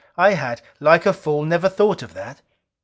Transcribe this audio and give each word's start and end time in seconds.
I 0.17 0.33
had, 0.33 0.63
like 0.79 1.05
a 1.05 1.13
fool, 1.13 1.45
never 1.45 1.69
thought 1.69 2.01
of 2.01 2.15
that! 2.15 2.41